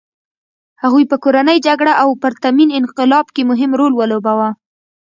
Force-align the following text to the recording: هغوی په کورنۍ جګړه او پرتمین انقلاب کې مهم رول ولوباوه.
هغوی 0.83 1.03
په 1.11 1.15
کورنۍ 1.23 1.57
جګړه 1.67 1.93
او 2.01 2.09
پرتمین 2.23 2.69
انقلاب 2.79 3.25
کې 3.35 3.41
مهم 3.51 3.71
رول 3.79 3.93
ولوباوه. 3.95 4.49